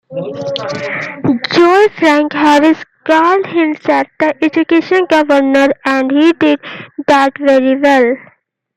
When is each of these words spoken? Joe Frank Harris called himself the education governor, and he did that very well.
Joe 1.51 1.85
Frank 1.99 2.33
Harris 2.33 2.83
called 3.05 3.45
himself 3.45 4.07
the 4.19 4.33
education 4.43 5.05
governor, 5.07 5.67
and 5.85 6.11
he 6.11 6.33
did 6.33 6.59
that 7.05 7.37
very 7.37 7.79
well. 7.79 8.15